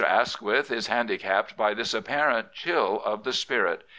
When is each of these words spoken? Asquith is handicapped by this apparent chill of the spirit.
Asquith 0.03 0.71
is 0.71 0.87
handicapped 0.87 1.55
by 1.55 1.75
this 1.75 1.93
apparent 1.93 2.53
chill 2.53 3.03
of 3.05 3.23
the 3.23 3.31
spirit. 3.33 3.83